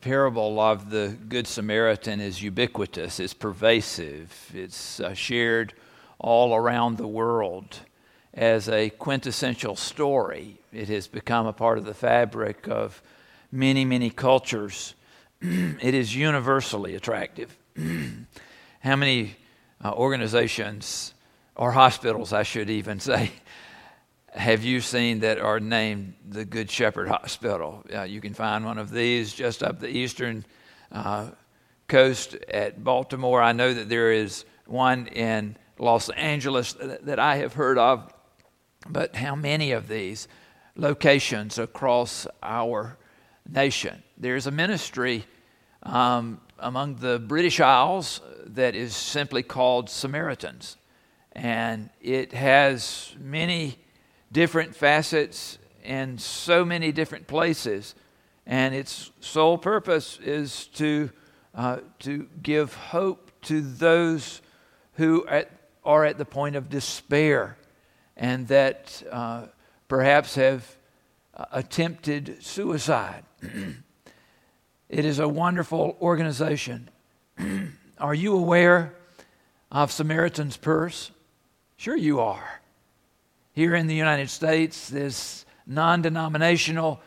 [0.00, 5.74] parable of the Good Samaritan is ubiquitous, it's pervasive, it's uh, shared
[6.18, 7.80] all around the world
[8.34, 10.58] as a quintessential story.
[10.72, 13.02] It has become a part of the fabric of
[13.50, 14.94] many, many cultures.
[15.40, 17.56] it is universally attractive.
[18.80, 19.36] How many
[19.84, 21.14] uh, organizations
[21.56, 23.32] or hospitals, I should even say,
[24.32, 27.84] have you seen that are named the Good Shepherd Hospital?
[27.92, 30.44] Uh, you can find one of these just up the eastern
[30.92, 31.30] uh,
[31.88, 33.42] coast at Baltimore.
[33.42, 38.12] I know that there is one in Los Angeles that, I have heard of,
[38.88, 40.28] but how many of these
[40.76, 42.98] locations across our
[43.48, 44.02] nation?
[44.18, 45.24] There's a ministry
[45.82, 50.76] um, among the British Isles that is simply called Samaritans,
[51.32, 53.78] and it has many
[54.32, 57.94] different facets in so many different places.
[58.46, 61.10] And its sole purpose is to,
[61.54, 64.40] uh, to give hope to those
[64.94, 65.50] who at,
[65.84, 67.56] are at the point of despair
[68.16, 69.46] and that uh,
[69.86, 70.76] perhaps have
[71.34, 73.24] uh, attempted suicide.
[74.88, 76.90] it is a wonderful organization.
[77.98, 78.94] are you aware
[79.70, 81.12] of Samaritan's Purse?
[81.76, 82.57] Sure, you are
[83.58, 87.00] here in the United States, this non denominational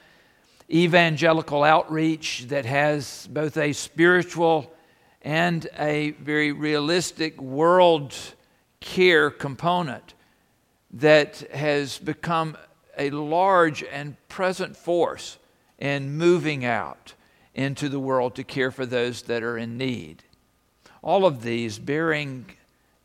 [0.70, 4.70] evangelical outreach that has both a spiritual
[5.22, 8.14] and a very realistic world
[8.82, 10.14] care component
[10.92, 12.58] that has become
[12.98, 15.38] a large and present force
[15.80, 17.14] in moving out
[17.56, 20.22] into the world to care for those that are in need.
[21.02, 22.46] All of these bearing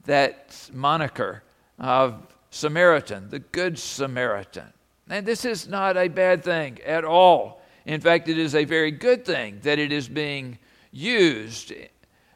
[0.05, 1.45] that moniker
[1.79, 4.73] of Samaritan, the Good Samaritan.
[5.09, 7.63] And this is not a bad thing at all.
[7.85, 10.59] In fact, it is a very good thing that it is being
[10.91, 11.73] used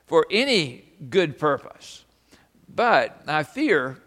[0.06, 2.04] for any good purpose.
[2.68, 3.98] But I fear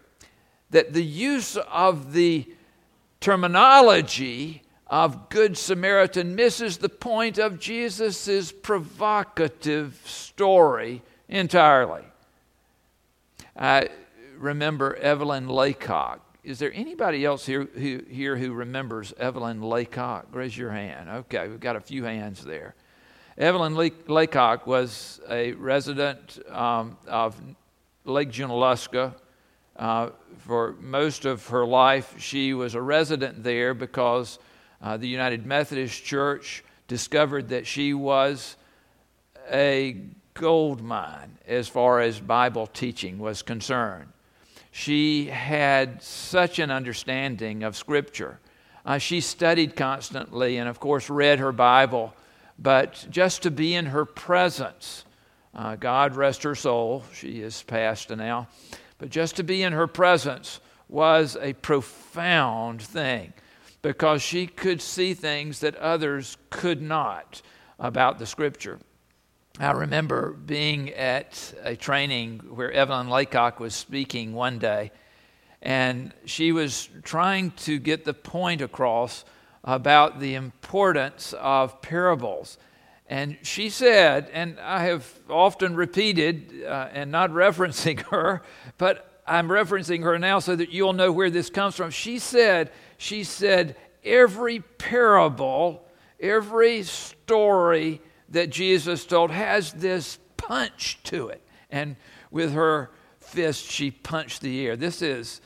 [0.70, 2.46] that the use of the
[3.20, 12.04] terminology of Good Samaritan misses the point of Jesus' provocative story entirely.
[13.56, 13.84] Uh,
[14.38, 16.20] remember Evelyn Laycock.
[16.42, 20.26] Is there anybody else here who, here who remembers Evelyn Laycock?
[20.32, 21.08] Raise your hand.
[21.08, 22.74] Okay, we've got a few hands there.
[23.38, 23.74] Evelyn
[24.06, 27.40] Laycock was a resident um, of
[28.04, 29.14] Lake Junaluska.
[29.76, 34.38] Uh, for most of her life, she was a resident there because
[34.82, 38.56] uh, the United Methodist Church discovered that she was
[39.50, 39.96] a
[40.34, 44.13] gold mine as far as Bible teaching was concerned
[44.76, 48.40] she had such an understanding of Scripture.
[48.84, 52.12] Uh, she studied constantly and, of course, read her Bible,
[52.58, 55.04] but just to be in her presence,
[55.54, 58.48] uh, God rest her soul, she is passed now,
[58.98, 60.58] but just to be in her presence
[60.88, 63.32] was a profound thing
[63.80, 67.42] because she could see things that others could not
[67.78, 68.80] about the Scripture.
[69.60, 74.90] I remember being at a training where Evelyn Laycock was speaking one day,
[75.62, 79.24] and she was trying to get the point across
[79.62, 82.58] about the importance of parables.
[83.08, 88.42] And she said, and I have often repeated, uh, and not referencing her,
[88.76, 91.92] but I'm referencing her now so that you'll know where this comes from.
[91.92, 95.86] She said, she said, every parable,
[96.18, 101.42] every story that Jesus told has this punch to it.
[101.70, 101.96] And
[102.30, 102.90] with her
[103.20, 104.76] fist, she punched the air.
[104.76, 105.40] This is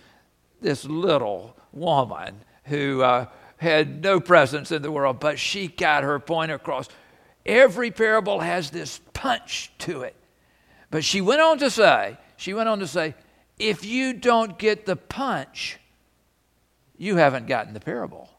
[0.60, 6.18] this little woman who uh, had no presence in the world, but she got her
[6.18, 6.88] point across.
[7.46, 10.14] Every parable has this punch to it.
[10.90, 13.14] But she went on to say, she went on to say,
[13.58, 15.78] if you don't get the punch,
[16.96, 18.30] you haven't gotten the parable.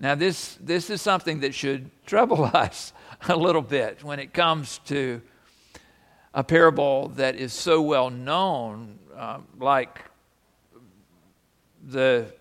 [0.00, 2.92] Now, this, this is something that should trouble us
[3.28, 5.20] a little bit when it comes to
[6.32, 10.04] a parable that is so well known, uh, like
[11.84, 12.32] the,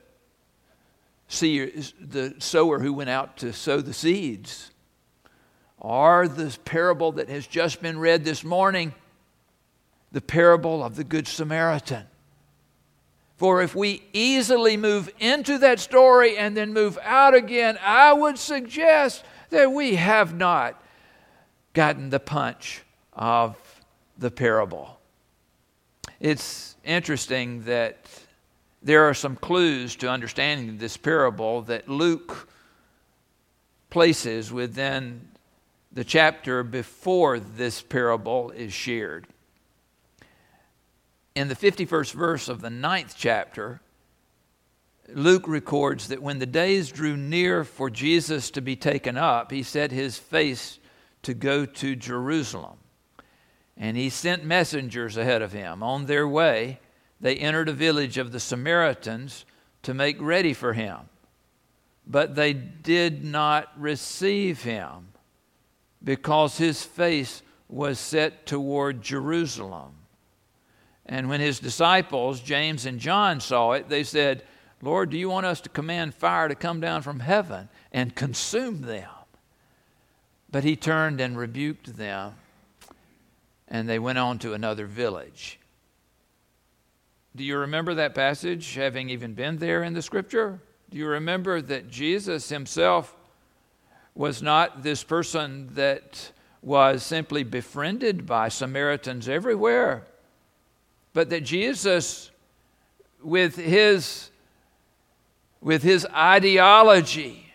[1.27, 4.71] seer, the sower who went out to sow the seeds,
[5.79, 8.93] or the parable that has just been read this morning,
[10.11, 12.05] the parable of the Good Samaritan.
[13.37, 18.39] For if we easily move into that story and then move out again, I would
[18.39, 20.83] suggest that we have not
[21.73, 22.81] gotten the punch
[23.13, 23.55] of
[24.17, 24.99] the parable.
[26.19, 27.97] It's interesting that
[28.81, 32.49] there are some clues to understanding this parable that Luke
[33.91, 35.27] places within
[35.91, 39.27] the chapter before this parable is shared.
[41.37, 43.79] In the 51st verse of the ninth chapter,
[45.07, 49.61] Luke records that when the days drew near for Jesus to be taken up, he
[49.61, 50.79] set his face
[51.21, 52.79] to go to Jerusalem.
[53.77, 55.83] And he sent messengers ahead of him.
[55.83, 56.79] On their way,
[57.21, 59.45] they entered a village of the Samaritans
[59.83, 61.01] to make ready for him.
[62.07, 65.09] But they did not receive him
[66.03, 69.93] because his face was set toward Jerusalem.
[71.07, 74.43] And when his disciples, James and John, saw it, they said,
[74.81, 78.81] Lord, do you want us to command fire to come down from heaven and consume
[78.81, 79.09] them?
[80.51, 82.33] But he turned and rebuked them,
[83.67, 85.59] and they went on to another village.
[87.35, 90.59] Do you remember that passage, having even been there in the scripture?
[90.89, 93.15] Do you remember that Jesus himself
[94.15, 96.31] was not this person that
[96.61, 100.05] was simply befriended by Samaritans everywhere,
[101.17, 102.29] but that Jesus,
[103.23, 104.29] with his,
[105.61, 107.51] with his ideology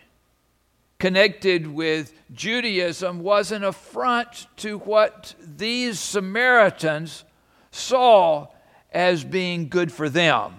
[0.99, 7.23] connected with Judaism, was an affront to what these Samaritans
[7.71, 8.49] saw
[8.91, 10.53] as being good for them.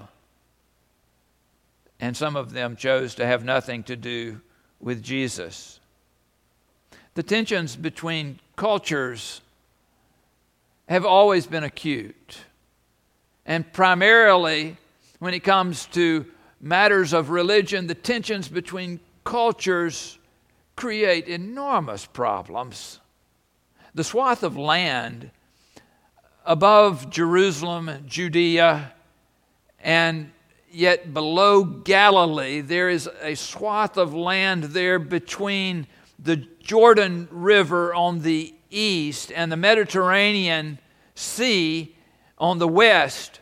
[2.00, 4.40] And some of them chose to have nothing to do
[4.80, 5.78] with Jesus.
[7.12, 9.42] The tensions between cultures
[10.88, 12.38] have always been acute.
[13.46, 14.76] And primarily,
[15.18, 16.26] when it comes to
[16.60, 20.18] matters of religion, the tensions between cultures
[20.76, 23.00] create enormous problems.
[23.94, 25.30] The swath of land
[26.44, 28.92] above Jerusalem, Judea,
[29.80, 30.30] and
[30.70, 35.86] yet below Galilee, there is a swath of land there between
[36.18, 40.78] the Jordan River on the east and the Mediterranean
[41.14, 41.94] Sea
[42.38, 43.40] on the west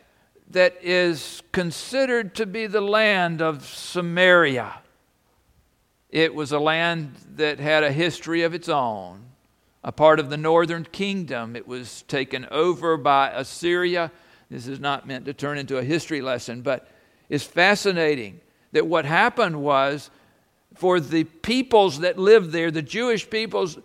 [0.49, 4.75] that is considered to be the land of Samaria.
[6.09, 9.23] It was a land that had a history of its own
[9.83, 11.55] a part of the northern kingdom.
[11.55, 14.11] It was taken over by Assyria.
[14.49, 16.87] This is not meant to turn into a history lesson, but
[17.29, 18.39] it's fascinating
[18.71, 20.09] that what happened was
[20.75, 23.77] for the peoples that lived there, the Jewish peoples,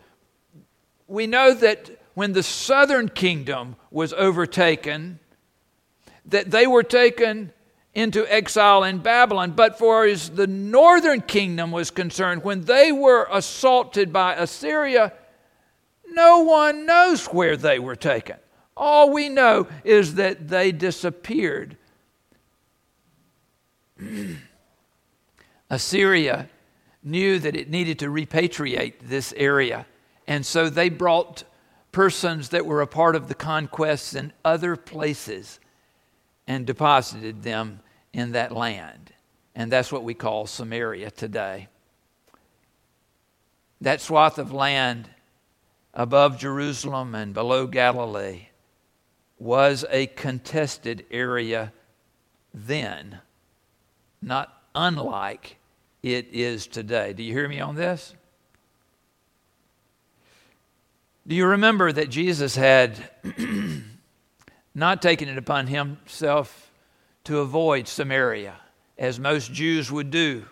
[1.06, 5.20] we know that when the southern kingdom was overtaken,
[6.24, 7.52] that they were taken
[7.94, 9.52] into exile in Babylon.
[9.52, 15.12] But for as the northern kingdom was concerned, when they were assaulted by Assyria,
[16.08, 18.34] no one knows where they were taken.
[18.76, 21.76] All we know is that they disappeared.
[25.70, 26.48] Assyria
[27.04, 29.86] knew that it needed to repatriate this area,
[30.26, 31.44] and so they brought
[31.92, 35.58] persons that were a part of the conquests in other places
[36.46, 37.80] and deposited them
[38.12, 39.12] in that land.
[39.54, 41.68] And that's what we call Samaria today.
[43.80, 45.10] That swath of land
[45.94, 48.48] above Jerusalem and below Galilee
[49.38, 51.72] was a contested area
[52.52, 53.20] then,
[54.20, 55.56] not unlike
[56.02, 57.12] it is today.
[57.12, 58.14] Do you hear me on this?
[61.28, 62.96] Do you remember that Jesus had
[64.74, 66.70] not taken it upon himself
[67.24, 68.54] to avoid Samaria,
[68.96, 70.46] as most Jews would do?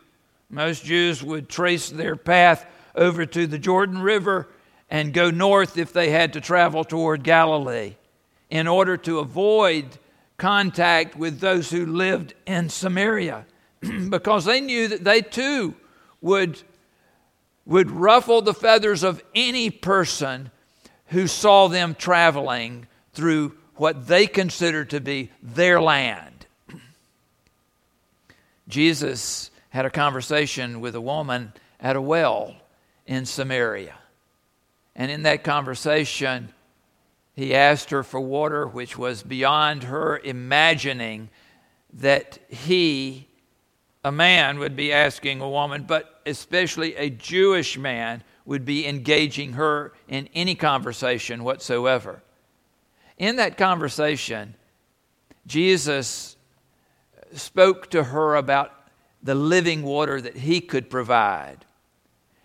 [0.51, 4.49] Most Jews would trace their path over to the Jordan River
[4.91, 7.95] and go north if they had to travel toward Galilee
[8.51, 9.87] in order to avoid
[10.37, 13.47] contact with those who lived in Samaria
[14.11, 15.75] because they knew that they too
[16.21, 16.61] would,
[17.65, 20.51] would ruffle the feathers of any person
[21.09, 26.47] who saw them traveling through what they considered to be their land.
[28.69, 32.57] Jesus had a conversation with a woman at a well
[33.07, 33.95] in Samaria.
[34.95, 36.49] And in that conversation,
[37.35, 41.29] he asked her for water, which was beyond her imagining
[41.93, 43.29] that he,
[44.03, 49.55] a man, would be asking a woman, but especially a Jewish man, would be engaging
[49.55, 52.23] her in any conversation whatsoever.
[53.19, 54.55] In that conversation,
[55.47, 56.37] Jesus
[57.35, 58.73] spoke to her about
[59.23, 61.65] the living water that he could provide.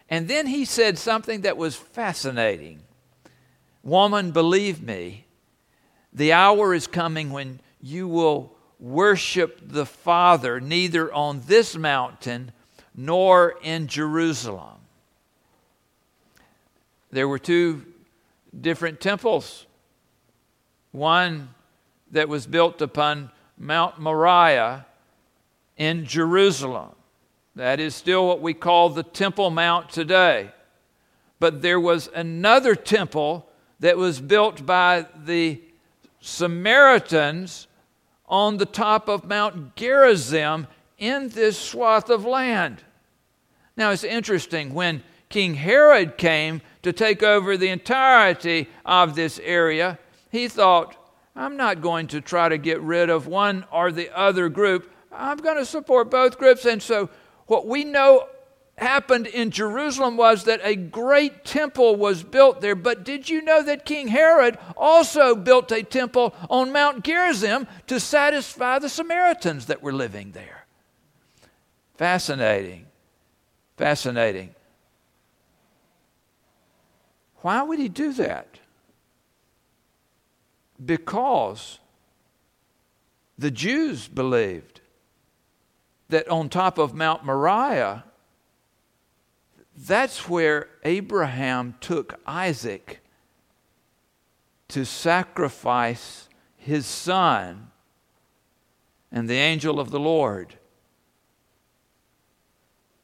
[0.09, 2.81] And then he said something that was fascinating.
[3.83, 5.25] Woman, believe me,
[6.11, 12.51] the hour is coming when you will worship the Father neither on this mountain
[12.95, 14.80] nor in Jerusalem.
[17.11, 17.85] There were two
[18.59, 19.65] different temples.
[20.91, 21.49] One
[22.11, 24.85] that was built upon Mount Moriah
[25.77, 26.95] in Jerusalem.
[27.55, 30.51] That is still what we call the Temple Mount today.
[31.39, 33.47] But there was another temple
[33.79, 35.61] that was built by the
[36.19, 37.67] Samaritans
[38.27, 42.83] on the top of Mount Gerizim in this swath of land.
[43.75, 49.99] Now it's interesting when King Herod came to take over the entirety of this area,
[50.29, 50.95] he thought,
[51.35, 54.91] I'm not going to try to get rid of one or the other group.
[55.11, 56.65] I'm going to support both groups.
[56.65, 57.09] And so,
[57.47, 58.27] what we know
[58.77, 62.75] happened in Jerusalem was that a great temple was built there.
[62.75, 67.99] But did you know that King Herod also built a temple on Mount Gerizim to
[67.99, 70.65] satisfy the Samaritans that were living there?
[71.95, 72.87] Fascinating.
[73.77, 74.55] Fascinating.
[77.41, 78.59] Why would he do that?
[80.83, 81.79] Because
[83.37, 84.81] the Jews believed
[86.09, 88.03] that on top of Mount Moriah,
[89.75, 92.99] that's where Abraham took Isaac
[94.67, 97.71] to sacrifice his son.
[99.11, 100.55] And the angel of the Lord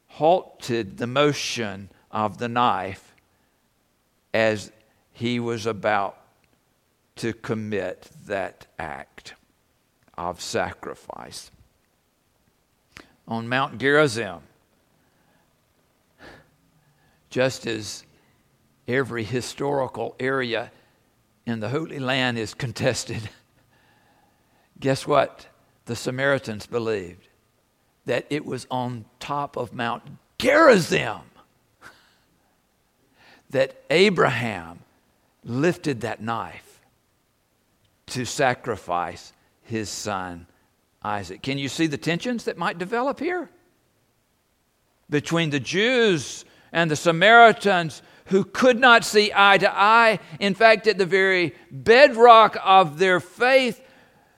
[0.06, 3.07] halted the motion of the knife
[4.32, 4.72] as
[5.12, 6.18] he was about
[7.16, 9.34] to commit that act
[10.16, 11.50] of sacrifice.
[13.26, 14.40] On Mount Gerizim,
[17.30, 18.04] just as
[18.86, 20.70] every historical area
[21.46, 23.28] in the Holy Land is contested,
[24.80, 25.46] guess what?
[25.86, 27.28] The Samaritans believed
[28.06, 30.02] that it was on top of Mount
[30.38, 31.20] Gerizim
[33.50, 34.80] that Abraham
[35.44, 36.80] lifted that knife
[38.06, 40.46] to sacrifice his son
[41.02, 41.42] Isaac.
[41.42, 43.48] Can you see the tensions that might develop here?
[45.08, 50.18] Between the Jews and the Samaritans who could not see eye to eye.
[50.38, 53.80] In fact, at the very bedrock of their faith,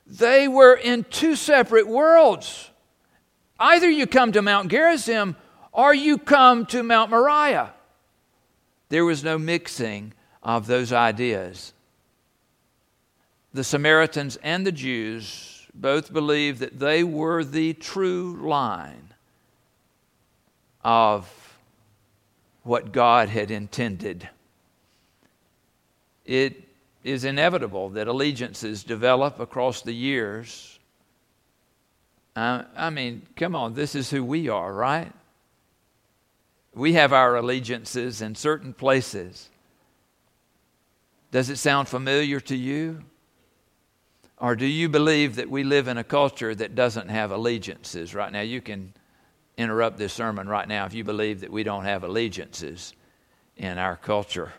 [0.07, 2.71] they were in two separate worlds.
[3.59, 5.37] Either you come to Mount Gerizim
[5.73, 7.73] or you come to Mount Moriah.
[8.91, 11.73] There was no mixing of those ideas.
[13.55, 19.15] The Samaritans and the Jews both believed that they were the true line
[20.85, 21.29] of
[22.63, 24.29] what God had intended.
[26.25, 26.65] It
[27.03, 30.79] is inevitable that allegiances develop across the years.
[32.35, 35.13] I, I mean, come on, this is who we are, right?
[36.75, 39.51] We have our allegiances in certain places.
[41.31, 43.05] Does it sound familiar to you?
[44.39, 48.33] Or do you believe that we live in a culture that doesn't have allegiances right
[48.33, 48.41] now?
[48.41, 48.95] You can
[49.59, 52.95] interrupt this sermon right now if you believe that we don't have allegiances
[53.57, 54.53] in our culture.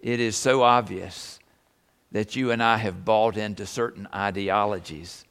[0.00, 1.38] It is so obvious
[2.10, 5.24] that you and I have bought into certain ideologies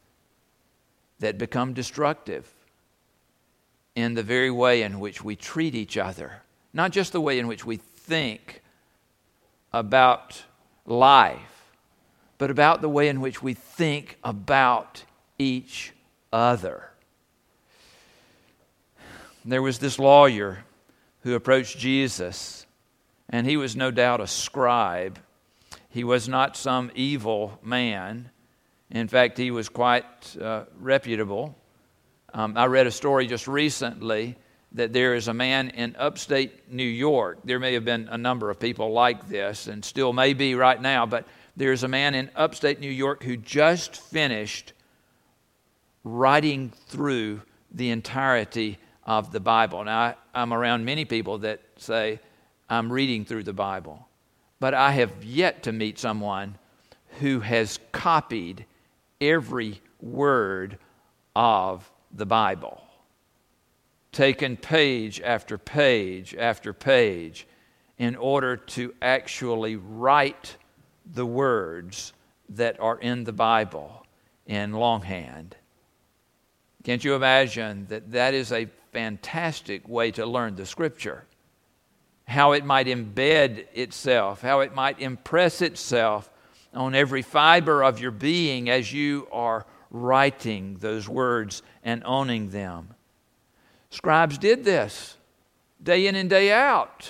[1.20, 2.52] that become destructive
[3.96, 6.42] in the very way in which we treat each other,
[6.74, 8.62] not just the way in which we think
[9.74, 10.44] about
[10.86, 11.72] life,
[12.38, 15.04] but about the way in which we think about
[15.38, 15.94] each
[16.32, 16.90] other.
[19.44, 20.64] There was this lawyer
[21.22, 22.66] who approached Jesus,
[23.30, 25.20] and he was no doubt a scribe.
[25.90, 28.30] He was not some evil man.
[28.90, 31.56] In fact, he was quite uh, reputable.
[32.34, 34.38] Um, I read a story just recently
[34.74, 37.40] that there is a man in upstate New York.
[37.44, 40.82] There may have been a number of people like this, and still may be right
[40.82, 44.72] now, but there's a man in upstate New York who just finished
[46.06, 49.84] writing through the entirety of the Bible.
[49.84, 52.20] Now, I, am around many people that say,
[52.70, 54.08] I'm reading through the Bible,
[54.62, 56.58] but I have yet to meet someone
[57.20, 58.66] who has copied
[59.20, 60.78] every word
[61.36, 62.82] of the Bible,
[64.12, 67.48] taken page after page after page
[67.98, 70.58] in order to actually write
[71.14, 72.14] the words
[72.50, 74.06] that are in the Bible
[74.46, 75.56] in longhand.
[76.84, 81.26] Can't you imagine that that is a fantastic way to learn the Scripture?
[82.28, 86.30] How it might embed itself, how it might impress itself
[86.74, 92.96] on every fiber of your being as you are writing those words and owning them.
[93.90, 95.18] Scribes did this
[95.84, 97.10] day in and day out.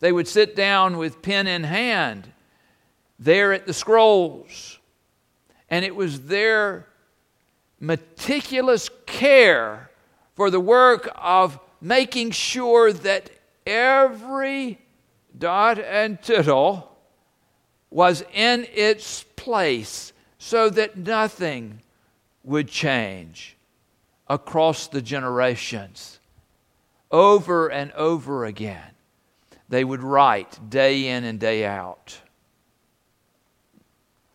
[0.00, 2.30] They would sit down with pen in hand
[3.18, 4.78] there at the scrolls.
[5.70, 6.86] And it was their
[7.80, 9.90] meticulous care
[10.34, 13.30] for the work of making sure that
[13.66, 14.78] every
[15.36, 16.96] dot and tittle
[17.90, 21.80] was in its place so that nothing
[22.44, 23.56] would change
[24.28, 26.20] across the generations.
[27.10, 28.90] Over and over again,
[29.68, 32.20] they would write day in and day out.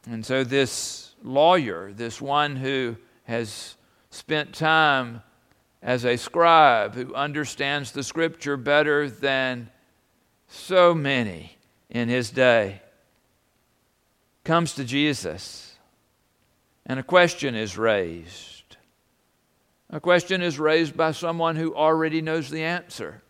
[0.10, 3.75] And so, this lawyer, this one who has
[4.10, 5.22] spent time
[5.84, 9.70] as a scribe, who understands the scripture better than
[10.48, 11.58] so many
[11.89, 12.81] in his day,
[14.43, 15.70] comes to Jesus
[16.85, 18.77] and a question is raised.
[19.89, 23.21] A question is raised by someone who already knows the answer.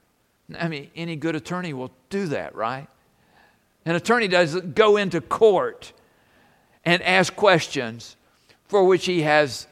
[0.60, 2.88] I mean, any good attorney will do that, right?
[3.86, 5.92] An attorney doesn't go into court
[6.86, 8.16] and ask questions
[8.66, 9.68] for which he has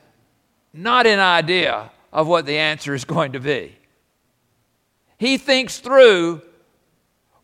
[0.73, 3.75] not an idea of what the answer is going to be.
[5.17, 6.41] He thinks through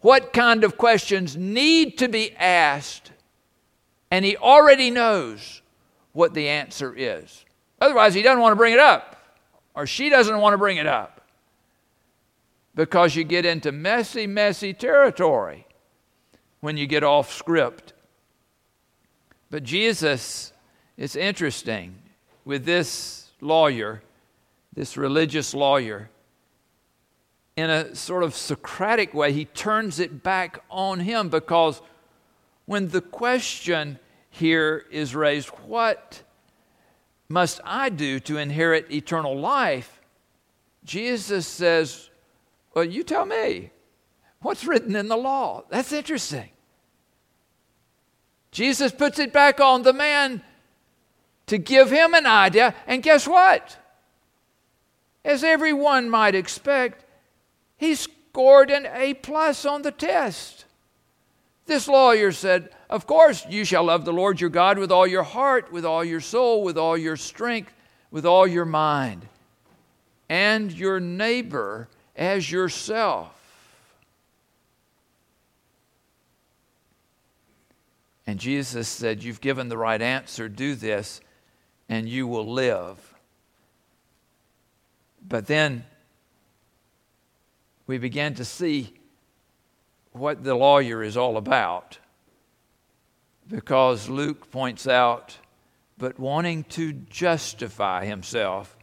[0.01, 3.12] what kind of questions need to be asked,
[4.10, 5.62] and he already knows
[6.15, 7.43] what the answer is.
[7.79, 9.17] Otherwise, he doesn't want to bring it up,
[9.75, 11.22] or she doesn't want to bring it up,
[12.74, 15.67] because you get into messy, messy territory
[16.62, 17.91] when you get off script.
[19.50, 20.53] But Jesus,
[20.95, 21.95] it's interesting
[22.45, 24.01] with this lawyer,
[24.74, 26.10] this religious lawyer,
[27.57, 31.81] in a sort of Socratic way, he turns it back on him because
[32.65, 34.00] when the question
[34.36, 36.22] here is raised, What
[37.30, 40.01] must I do to inherit eternal life?
[40.84, 42.10] Jesus says,
[42.74, 43.72] Well, you tell me.
[44.42, 45.63] What's written in the law?
[45.70, 46.50] That's interesting.
[48.52, 50.41] Jesus puts it back on the man
[51.48, 52.76] to give him an idea.
[52.88, 53.78] And guess what?
[55.24, 57.06] As everyone might expect,
[57.78, 60.64] he scored an A plus on the test.
[61.65, 65.23] This lawyer said, Of course, you shall love the Lord your God with all your
[65.23, 67.73] heart, with all your soul, with all your strength,
[68.12, 69.28] with all your mind,
[70.30, 73.32] and your neighbor as yourself.
[78.28, 81.21] And Jesus said, You've given the right answer, do this,
[81.89, 82.97] and you will live.
[85.28, 85.86] But then
[87.88, 88.93] we began to see
[90.15, 91.99] what the lawyer is all about
[93.47, 95.38] because Luke points out,
[95.97, 98.75] but wanting to justify himself,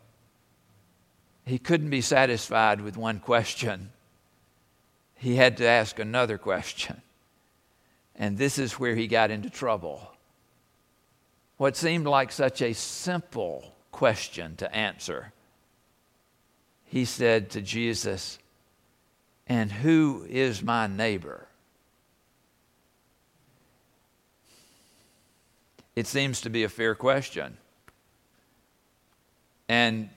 [1.45, 3.91] he couldn't be satisfied with one question.
[5.17, 7.03] He had to ask another question.
[8.15, 10.13] And this is where he got into trouble.
[11.57, 15.33] What seemed like such a simple question to answer,
[16.85, 18.39] he said to Jesus,
[19.53, 21.47] And who is my neighbor?
[25.95, 27.59] It seems to be a fair question.
[29.69, 30.09] And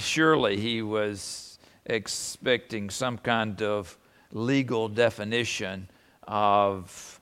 [0.00, 3.96] surely he was expecting some kind of
[4.32, 5.88] legal definition
[6.26, 7.20] of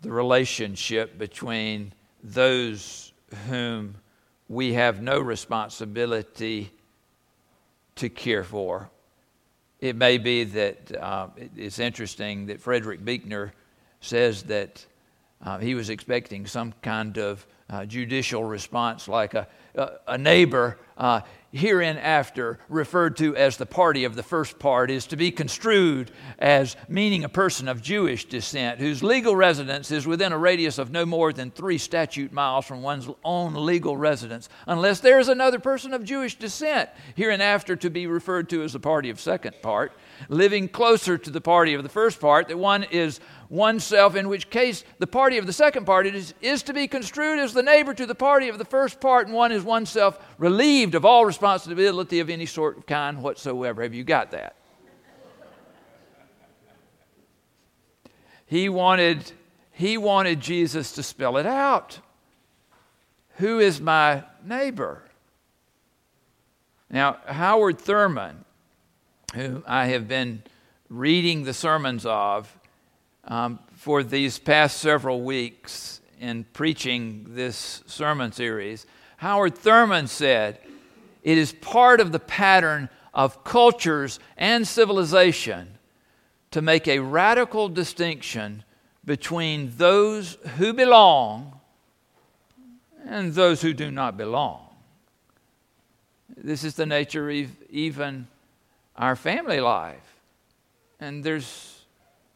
[0.00, 1.92] the relationship between
[2.24, 3.12] those
[3.46, 3.94] whom
[4.48, 6.72] we have no responsibility
[7.94, 8.90] to care for.
[9.82, 13.52] It may be that uh, it's interesting that Frederick Buechner
[14.00, 14.86] says that
[15.44, 19.48] uh, he was expecting some kind of uh, judicial response like a,
[20.06, 21.20] a, neighbor uh,
[21.52, 26.76] hereinafter referred to as the party of the first part is to be construed as
[26.88, 31.04] meaning a person of Jewish descent whose legal residence is within a radius of no
[31.04, 35.92] more than three statute miles from one's own legal residence, unless there is another person
[35.92, 39.92] of Jewish descent, hereinafter to be referred to as the party of second part,
[40.28, 43.20] living closer to the party of the first part, that one is
[43.52, 47.38] oneself, in which case the party of the second part is, is to be construed
[47.38, 50.94] as the neighbor to the party of the first part, and one is oneself relieved
[50.94, 53.82] of all responsibility of any sort of kind whatsoever.
[53.82, 54.56] Have you got that?
[58.46, 59.32] He wanted,
[59.70, 61.98] he wanted Jesus to spell it out.
[63.36, 65.02] Who is my neighbor?
[66.88, 68.46] Now, Howard Thurman,
[69.34, 70.42] who I have been
[70.88, 72.54] reading the sermons of,
[73.24, 80.58] um, for these past several weeks in preaching this sermon series, Howard Thurman said,
[81.22, 85.78] It is part of the pattern of cultures and civilization
[86.50, 88.64] to make a radical distinction
[89.04, 91.60] between those who belong
[93.06, 94.68] and those who do not belong.
[96.36, 98.26] This is the nature of even
[98.96, 100.20] our family life.
[101.00, 101.71] And there's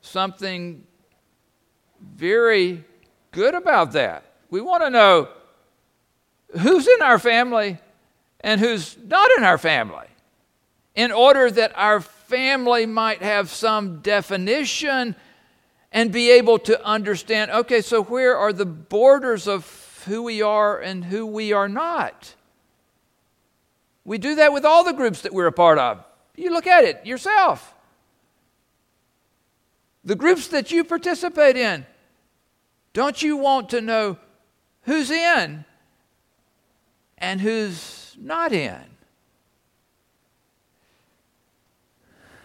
[0.07, 0.85] something
[2.15, 2.85] very
[3.33, 4.25] good about that.
[4.51, 5.29] We want to know
[6.59, 7.79] who's in our family
[8.41, 10.07] and who's not in our family
[10.95, 15.15] in order that our family might have some definition
[15.93, 20.79] and be able to understand okay, so where are the borders of who we are
[20.79, 22.35] and who we are not?
[24.05, 26.05] We do that with all the groups that we're a part of.
[26.37, 27.75] You look at it yourself.
[30.07, 31.85] The groups that you participate in,
[32.93, 34.19] don't you want to know
[34.83, 35.65] who's in
[37.19, 38.85] and who's not in?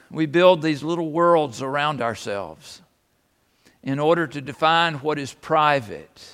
[0.09, 2.81] We build these little worlds around ourselves
[3.83, 6.31] in order to define what is private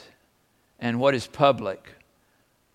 [0.80, 1.90] and what is public,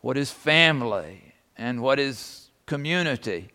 [0.02, 3.48] what is family and what is community,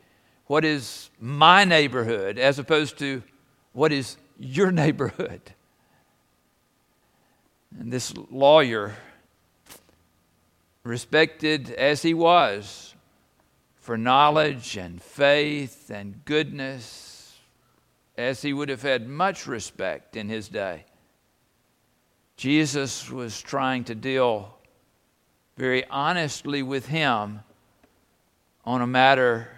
[0.47, 3.21] what is my neighborhood as opposed to
[3.73, 5.41] what is your neighborhood.
[7.79, 8.95] And this lawyer,
[10.83, 12.95] respected as he was
[13.75, 17.37] for knowledge and faith and goodness,
[18.17, 20.85] as he would have had much respect in his day,
[22.35, 24.57] Jesus was trying to deal
[25.57, 27.41] very honestly with him
[28.63, 29.49] on a matter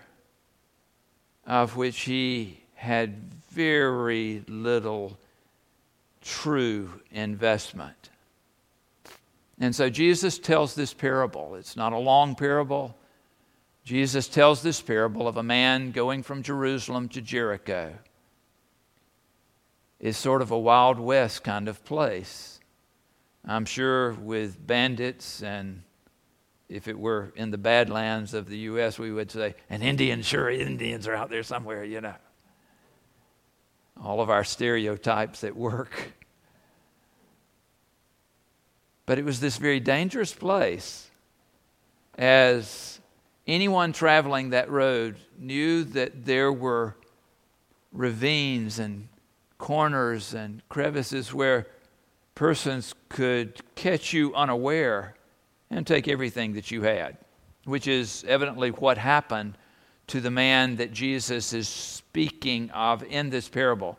[1.46, 5.18] of which he had very little
[6.22, 8.10] true investment.
[9.60, 11.56] And so Jesus tells this parable.
[11.56, 12.96] It's not a long parable.
[13.84, 17.94] Jesus tells this parable of a man going from Jerusalem to Jericho.
[20.00, 22.60] It's sort of a Wild West kind of place.
[23.46, 25.84] I'm sure with bandits and
[26.70, 30.50] if it were in the badlands of the U.S., we would say, an Indian, sure,
[30.50, 32.14] Indians are out there somewhere, you know.
[34.04, 36.14] All of our stereotypes at work.
[39.06, 41.10] But it was this very dangerous place
[42.18, 43.00] as
[43.48, 46.96] anyone traveling that road knew that there were
[47.92, 49.08] ravines and
[49.58, 51.66] corners and crevices where
[52.36, 55.16] persons could catch you unaware
[55.70, 57.18] and take everything that you had,
[57.66, 59.58] which is evidently what happened
[60.10, 63.98] to the man that Jesus is speaking of in this parable.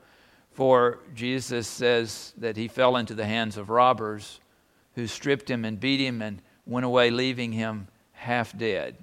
[0.52, 4.40] For Jesus says that he fell into the hands of robbers
[4.94, 8.96] who stripped him and beat him and went away, leaving him half dead.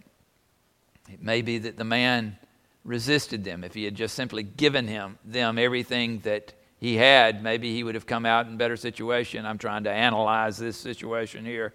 [1.12, 2.38] It may be that the man
[2.84, 7.74] resisted them if he had just simply given him them everything that he had, maybe
[7.74, 9.46] he would have come out in a better situation.
[9.46, 11.74] I'm trying to analyze this situation here.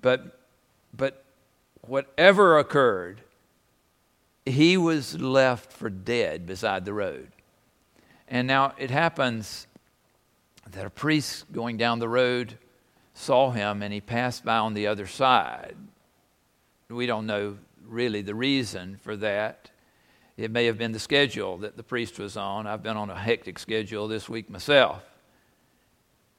[0.00, 0.38] But,
[0.96, 1.24] but
[1.80, 3.22] whatever occurred,
[4.46, 7.28] he was left for dead beside the road.
[8.28, 9.66] And now it happens
[10.70, 12.56] that a priest going down the road
[13.14, 15.76] saw him and he passed by on the other side.
[16.88, 19.70] We don't know really the reason for that.
[20.36, 22.66] It may have been the schedule that the priest was on.
[22.66, 25.02] I've been on a hectic schedule this week myself.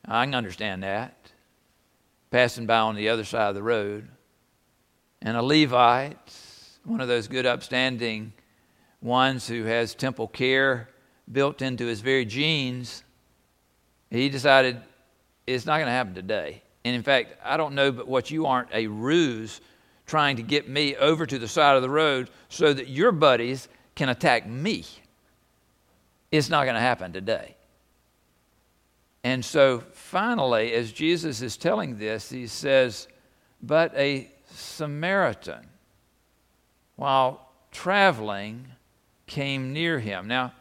[0.05, 1.31] I can understand that.
[2.31, 4.07] Passing by on the other side of the road.
[5.21, 6.33] And a Levite,
[6.87, 8.31] one of those good, upstanding
[9.01, 10.89] ones who has temple care
[11.29, 13.03] built into his very genes,
[14.09, 14.81] he decided
[15.45, 16.63] it's not going to happen today.
[16.85, 19.59] And in fact, I don't know but what you aren't a ruse
[20.05, 23.67] trying to get me over to the side of the road so that your buddies
[23.95, 24.85] can attack me.
[26.31, 27.57] It's not going to happen today.
[29.25, 33.09] And so finally, as Jesus is telling this, he says,
[33.61, 35.67] But a Samaritan,
[36.97, 38.67] while traveling,
[39.27, 40.27] came near him.
[40.27, 40.53] Now,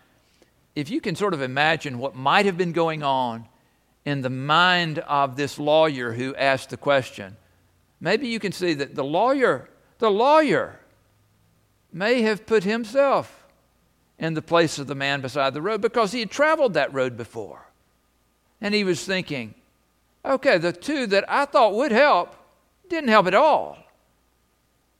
[0.75, 3.49] if you can sort of imagine what might have been going on
[4.05, 7.37] in the mind of this lawyer who asked the question,
[8.01, 9.68] maybe you can see that the lawyer,
[9.99, 10.79] the lawyer,
[11.92, 13.46] may have put himself
[14.18, 17.16] in the place of the man beside the road because he had traveled that road
[17.16, 17.66] before.
[18.61, 19.55] And he was thinking,
[20.25, 22.35] okay, the two that I thought would help
[22.88, 23.79] didn't help at all.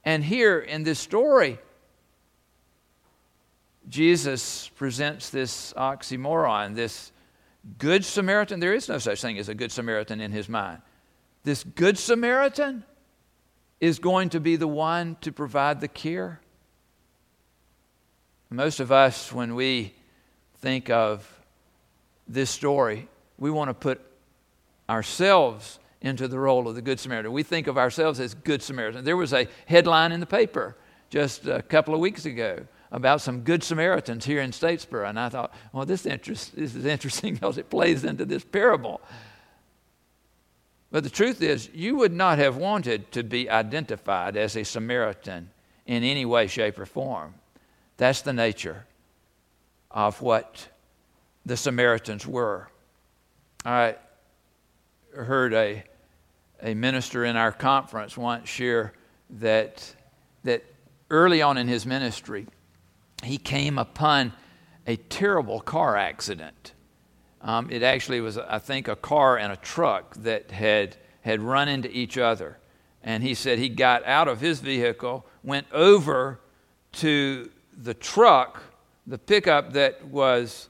[0.07, 1.59] And here in this story,
[3.88, 7.11] Jesus presents this oxymoron, this
[7.79, 8.61] good Samaritan.
[8.61, 10.81] There is no such thing as a good Samaritan in his mind.
[11.42, 12.85] This good Samaritan
[13.81, 16.40] is going to be the one to provide the cure.
[18.49, 19.92] most of us, when we
[20.59, 21.29] think of
[22.29, 24.01] this story, we want to put
[24.88, 27.33] ourselves into the role of the Good Samaritan.
[27.33, 29.05] We think of ourselves as Good Samaritans.
[29.05, 30.77] There was a headline in the paper
[31.11, 35.29] just a couple of weeks ago about some Good Samaritans here in Statesboro, and I
[35.29, 39.01] thought, well, this, interest, this is interesting because it plays into this parable.
[40.90, 45.51] But the truth is, you would not have wanted to be identified as a Samaritan
[45.85, 47.35] in any way, shape, or form.
[47.97, 48.87] That's the nature
[49.90, 50.69] of what
[51.45, 52.69] the Samaritans were.
[53.64, 53.97] I
[55.14, 55.85] heard a,
[56.62, 58.92] a minister in our conference once share
[59.31, 59.95] that,
[60.45, 60.64] that
[61.11, 62.47] early on in his ministry,
[63.23, 64.33] he came upon
[64.87, 66.73] a terrible car accident.
[67.42, 71.69] Um, it actually was, I think, a car and a truck that had, had run
[71.69, 72.59] into each other.
[73.03, 76.40] And he said he got out of his vehicle, went over
[76.92, 78.62] to the truck,
[79.07, 80.69] the pickup that was,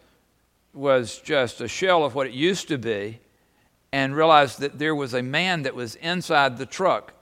[0.74, 3.20] was just a shell of what it used to be,
[3.92, 7.12] and realized that there was a man that was inside the truck.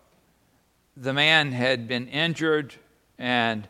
[0.97, 2.75] The man had been injured,
[3.19, 3.69] and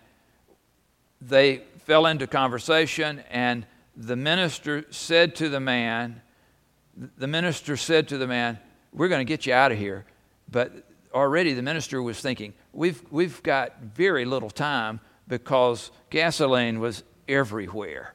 [1.20, 6.20] they fell into conversation, and the minister said to the man,
[7.18, 8.58] the minister said to the man,
[8.92, 10.04] We're going to get you out of here.
[10.50, 10.72] But
[11.12, 18.14] already the minister was thinking, We've, we've got very little time because gasoline was everywhere.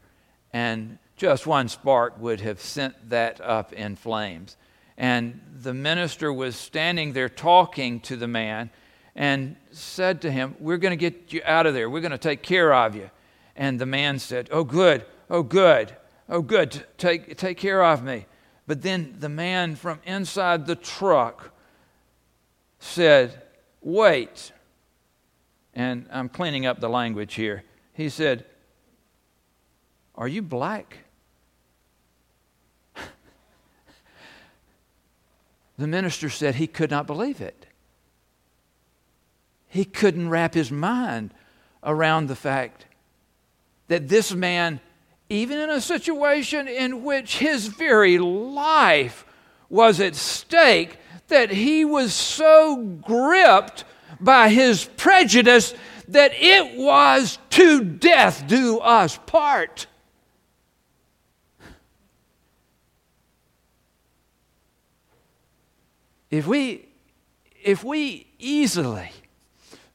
[0.54, 4.56] And just one spark would have sent that up in flames.
[5.00, 8.70] And the minister was standing there talking to the man
[9.16, 11.90] and said to him, We're going to get you out of there.
[11.90, 13.10] We're going to take care of you.
[13.56, 15.06] And the man said, Oh, good.
[15.30, 15.96] Oh, good.
[16.28, 16.84] Oh, good.
[16.98, 18.26] Take, take care of me.
[18.68, 21.54] But then the man from inside the truck
[22.80, 23.42] said,
[23.82, 24.52] Wait.
[25.74, 27.64] And I'm cleaning up the language here.
[27.94, 28.46] He said,
[30.16, 30.98] Are you black?
[35.80, 37.66] The minister said he could not believe it.
[39.68, 41.34] He couldn't wrap his mind
[41.82, 42.86] around the fact
[43.88, 44.82] that this man,
[45.30, 49.26] even in a situation in which his very life
[49.70, 50.98] was at stake,
[51.30, 53.86] that he was so gripped
[54.20, 55.74] by his prejudice
[56.10, 59.88] that it was to death do us part.
[66.30, 66.88] If we,
[67.64, 69.12] if we easily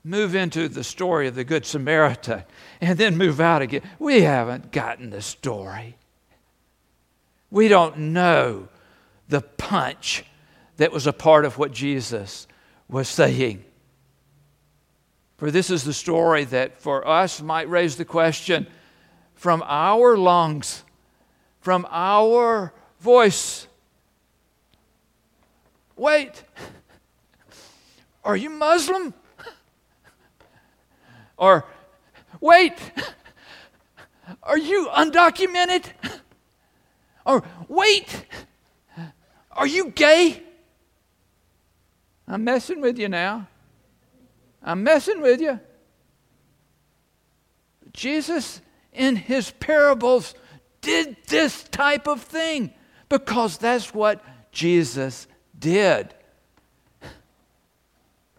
[0.03, 2.43] move into the story of the Good Samaritan
[2.81, 5.97] and then move out again, we haven't gotten the story.
[7.51, 8.69] We don't know
[9.29, 10.25] the punch
[10.77, 12.47] that was a part of what Jesus
[12.89, 13.65] was saying.
[15.37, 18.67] For this is the story that for us might raise the question
[19.35, 20.85] from our lungs,
[21.61, 23.67] from our voice
[25.97, 26.45] Wait,
[28.25, 29.15] are you Muslim?
[31.37, 31.65] Or,
[32.41, 32.75] wait,
[34.43, 35.85] are you undocumented?
[37.27, 38.27] Or, wait,
[39.53, 40.43] are you gay?
[42.27, 43.49] I'm messing with you now.
[44.63, 45.61] I'm messing with you.
[47.93, 48.61] Jesus,
[48.93, 50.35] in his parables,
[50.81, 52.73] did this type of thing
[53.09, 55.27] because that's what Jesus
[55.65, 56.13] did.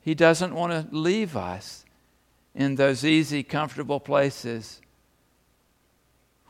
[0.01, 1.83] He doesn't want to leave us
[2.53, 4.79] in those easy, comfortable places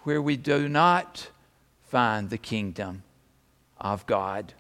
[0.04, 1.30] where we do not
[1.88, 3.04] find the kingdom
[3.80, 4.54] of God.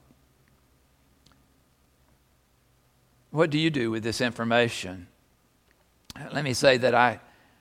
[3.32, 5.08] What do you do with this information?
[6.32, 7.20] Let me say that I,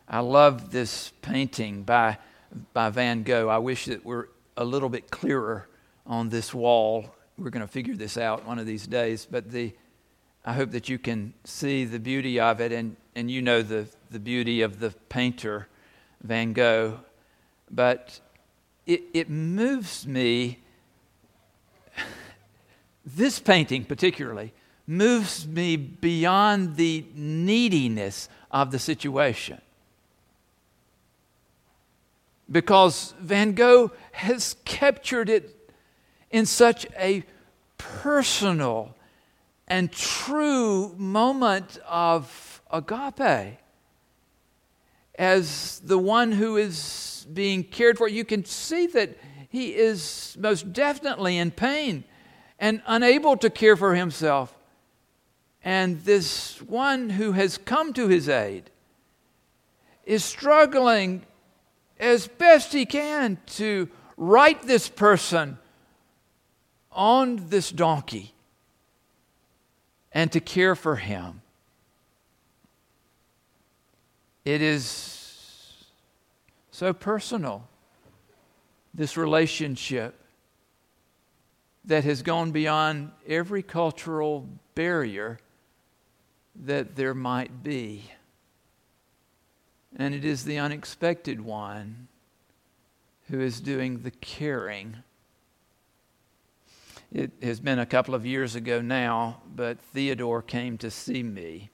[0.08, 2.18] I love this painting by,
[2.72, 3.48] by Van Gogh.
[3.48, 5.66] I wish it were a little bit clearer
[6.06, 9.72] on this wall we're going to figure this out one of these days, but the,
[10.44, 13.88] I hope that you can see the beauty of it, and, and you know the,
[14.10, 15.68] the beauty of the painter,
[16.22, 17.00] Van Gogh.
[17.70, 18.20] But
[18.86, 20.60] it, it moves me,
[23.04, 24.52] this painting particularly,
[24.86, 29.60] moves me beyond the neediness of the situation.
[32.50, 35.63] Because Van Gogh has captured it
[36.34, 37.22] in such a
[37.78, 38.92] personal
[39.68, 43.56] and true moment of agape.
[45.16, 49.16] As the one who is being cared for, you can see that
[49.48, 52.02] he is most definitely in pain
[52.58, 54.52] and unable to care for himself.
[55.62, 58.70] And this one who has come to his aid
[60.04, 61.26] is struggling
[62.00, 65.58] as best he can to right this person
[66.94, 68.34] on this donkey
[70.12, 71.42] and to care for him.
[74.44, 75.86] It is
[76.70, 77.66] so personal,
[78.92, 80.14] this relationship
[81.84, 85.38] that has gone beyond every cultural barrier
[86.54, 88.10] that there might be.
[89.96, 92.08] And it is the unexpected one
[93.28, 94.96] who is doing the caring.
[97.14, 101.70] It has been a couple of years ago now, but Theodore came to see me.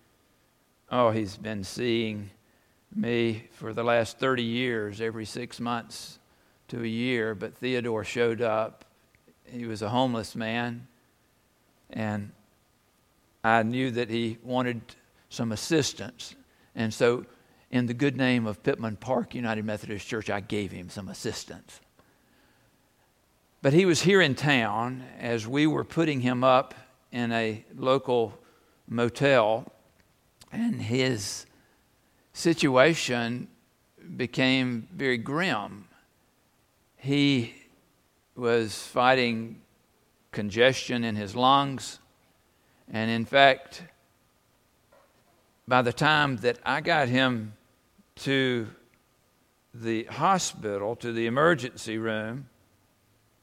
[0.90, 2.29] Oh, he's been seeing
[2.94, 6.18] me for the last 30 years, every six months
[6.68, 7.35] to a year.
[7.35, 8.85] But Theodore showed up.
[9.44, 10.87] He was a homeless man,
[11.88, 12.33] and
[13.42, 14.83] I knew that he wanted
[15.31, 16.35] some assistance.
[16.74, 17.24] And so,
[17.70, 21.81] in the good name of Pittman Park United Methodist Church, I gave him some assistance.
[23.62, 26.75] But he was here in town as we were putting him up
[27.12, 28.38] in a local
[28.88, 29.70] motel,
[30.51, 31.44] and his
[32.33, 33.49] situation
[34.16, 35.88] became very grim.
[36.96, 37.55] He
[38.35, 39.61] was fighting
[40.33, 41.99] congestion in his lungs,
[42.90, 43.83] and in fact,
[45.68, 47.55] by the time that I got him
[48.16, 48.68] to
[49.75, 52.50] the hospital, to the emergency room,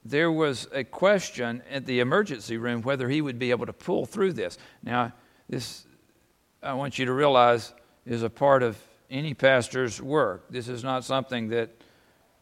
[0.09, 4.05] there was a question at the emergency room whether he would be able to pull
[4.05, 4.57] through this.
[4.83, 5.13] Now,
[5.49, 5.85] this,
[6.63, 7.73] I want you to realize,
[8.05, 8.77] is a part of
[9.09, 10.45] any pastor's work.
[10.49, 11.69] This is not something that,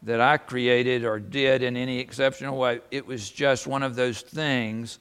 [0.02, 2.80] that I created or did in any exceptional way.
[2.90, 4.98] It was just one of those things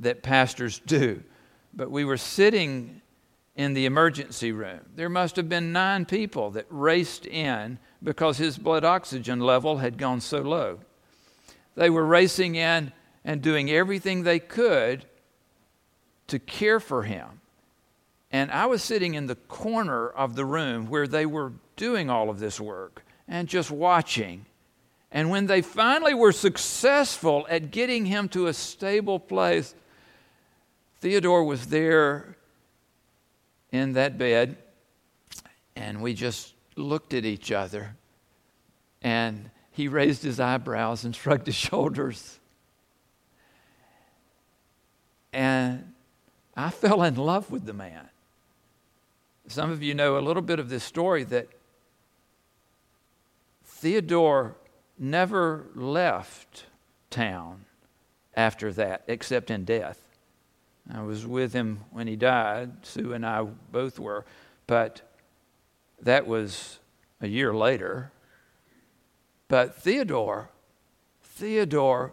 [0.00, 1.22] that pastors do.
[1.72, 3.00] But we were sitting
[3.56, 4.80] in the emergency room.
[4.94, 9.96] There must have been nine people that raced in because his blood oxygen level had
[9.96, 10.80] gone so low.
[11.74, 12.92] They were racing in
[13.24, 15.04] and doing everything they could
[16.28, 17.40] to care for him.
[18.30, 22.30] And I was sitting in the corner of the room where they were doing all
[22.30, 24.46] of this work and just watching.
[25.12, 29.74] And when they finally were successful at getting him to a stable place,
[31.00, 32.36] Theodore was there
[33.70, 34.56] in that bed,
[35.76, 37.96] and we just looked at each other.
[39.02, 42.38] And he raised his eyebrows and shrugged his shoulders.
[45.32, 45.92] And
[46.56, 48.08] I fell in love with the man.
[49.48, 51.48] Some of you know a little bit of this story that
[53.64, 54.54] Theodore
[54.96, 56.66] never left
[57.10, 57.64] town
[58.36, 60.00] after that, except in death.
[60.92, 62.86] I was with him when he died.
[62.86, 64.24] Sue and I both were.
[64.66, 65.02] But
[66.00, 66.78] that was
[67.20, 68.12] a year later.
[69.54, 70.50] But Theodore,
[71.22, 72.12] Theodore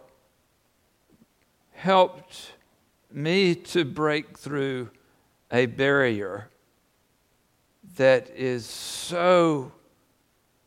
[1.72, 2.52] helped
[3.10, 4.90] me to break through
[5.50, 6.50] a barrier
[7.96, 9.72] that is so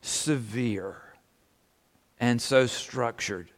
[0.01, 1.01] severe
[2.19, 3.51] and so structured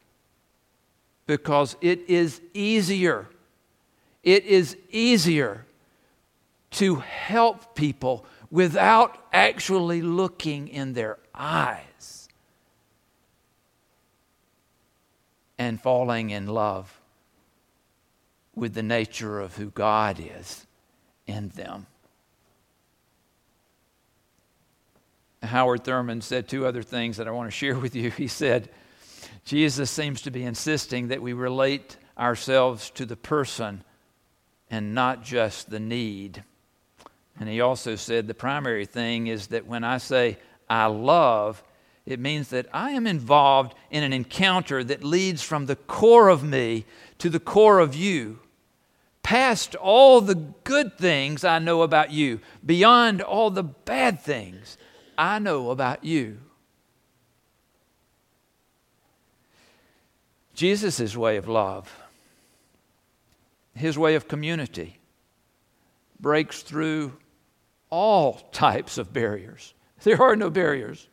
[1.26, 3.28] because it is easier.
[4.22, 5.66] It is easier
[6.70, 12.17] to help people without actually looking in their eyes
[15.58, 17.00] and falling in love
[18.56, 20.65] with the nature of who God is
[21.26, 21.86] in them.
[25.43, 28.12] Howard Thurman said two other things that I want to share with you.
[28.17, 28.70] He said,
[29.46, 33.84] Jesus seems to be insisting that we relate ourselves to the person
[34.70, 36.43] and not just the need.
[37.39, 40.38] And he also said the primary thing is that when I say
[40.70, 41.63] I love,
[42.08, 46.41] it means that I am involved in an encounter that leads from the core of
[46.41, 46.86] me
[47.17, 48.39] to the core of you,
[49.24, 54.77] past all the good things I know about you, beyond all the bad things
[55.17, 56.38] I know about you.
[60.54, 61.94] Jesus' way of love,
[63.75, 64.98] his way of community,
[66.21, 67.17] breaks through
[67.90, 69.73] all types of barriers.
[70.04, 71.08] There are no barriers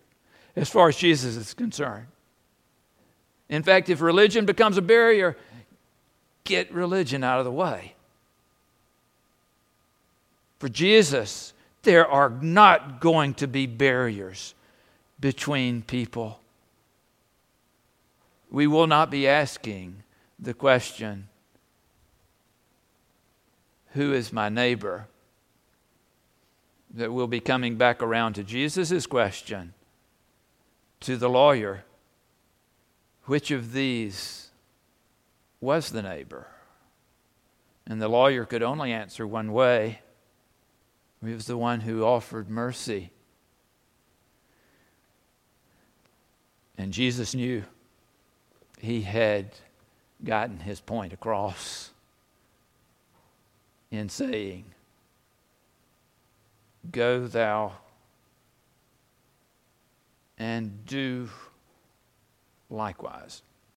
[0.56, 2.06] as far as Jesus is concerned.
[3.48, 5.36] In fact, if religion becomes a barrier,
[6.44, 7.94] get religion out of the way.
[10.58, 11.52] For Jesus,
[11.82, 14.54] there are not going to be barriers
[15.20, 16.40] between people.
[18.50, 20.02] We will not be asking
[20.38, 21.28] the question,
[23.92, 25.06] Who is my neighbor?
[26.94, 29.73] That we'll be coming back around to Jesus' question
[31.04, 31.84] to the lawyer,
[33.26, 34.48] which of these
[35.60, 36.46] was the neighbor?
[37.86, 40.00] And the lawyer could only answer one way.
[41.22, 43.10] He was the one who offered mercy.
[46.78, 47.64] And Jesus knew
[48.80, 49.50] he had
[50.24, 51.90] gotten his point across
[53.90, 54.64] in saying,
[56.90, 57.72] Go thou
[60.38, 61.28] and do
[62.70, 63.42] likewise.